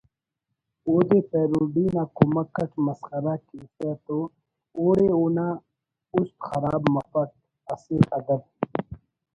[0.87, 4.17] اودے پیروڈی نا کمک اٹ مسخرہ کیسہ تو
[4.79, 5.47] اوڑے اونا
[6.13, 7.29] اُست خراب مفک
[7.73, 8.41] اسہ ادب